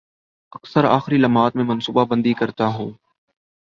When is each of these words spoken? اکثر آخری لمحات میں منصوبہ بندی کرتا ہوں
اکثر 0.51 0.85
آخری 0.85 1.17
لمحات 1.17 1.55
میں 1.55 1.63
منصوبہ 1.63 2.05
بندی 2.05 2.33
کرتا 2.33 2.67
ہوں 2.67 2.91